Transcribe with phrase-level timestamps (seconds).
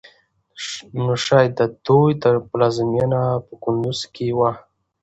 [0.95, 2.11] نو شايد د دوی
[2.49, 4.51] پلازمېنه په کندوز کې وه